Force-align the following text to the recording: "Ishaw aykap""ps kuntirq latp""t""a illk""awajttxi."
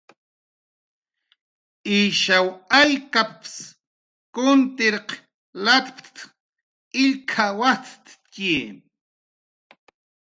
"Ishaw 1.97 2.47
aykap""ps 2.79 3.55
kuntirq 4.33 5.07
latp""t""a 5.63 6.25
illk""awajttxi." 7.03 8.53